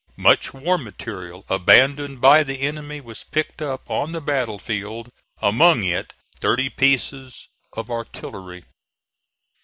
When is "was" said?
2.99-3.23